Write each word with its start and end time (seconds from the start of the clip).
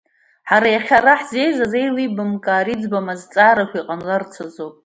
Ҳара 0.49 0.67
иахьа 0.71 0.97
ара 1.01 1.13
ҳзеизаз 1.19 1.73
аилибамкаареи 1.77 2.75
иӡбам 2.75 3.07
азӡаарақәеи 3.13 3.85
ҟамларц 3.87 4.33
азы 4.43 4.61
ауп. 4.63 4.75